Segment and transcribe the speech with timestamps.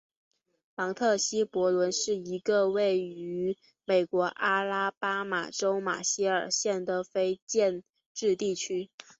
[0.73, 3.55] 芒特希伯伦是一个位于
[3.85, 8.89] 美国阿拉巴马州马歇尔县的非建制地区。